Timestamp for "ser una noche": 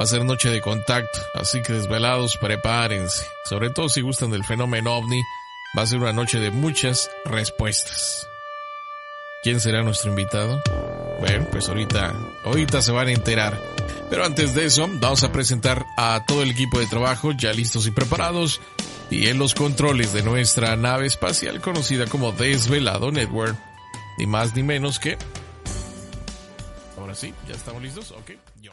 5.86-6.38